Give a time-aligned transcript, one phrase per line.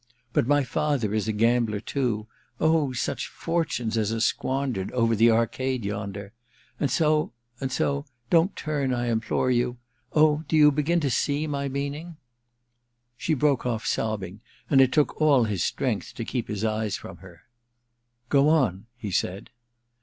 [0.33, 2.25] But my father is a gambler too—
[2.59, 6.33] oh, such fortunes as are squandered over the arcade yonder!
[6.79, 9.77] And so— and so— don't turn, I im plore you—
[10.13, 12.17] oh, do you begin to see my meaning?'
[13.15, 14.41] She broke off sobbing,
[14.71, 17.41] and it took all his strength to keep his eyes from her.
[17.87, 19.49] * Go on,' he sjud.